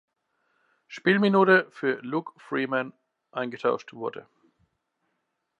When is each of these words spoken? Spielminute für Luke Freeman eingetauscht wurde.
Spielminute 0.89 1.67
für 1.69 1.99
Luke 2.01 2.33
Freeman 2.39 2.91
eingetauscht 3.31 3.93
wurde. 3.93 4.25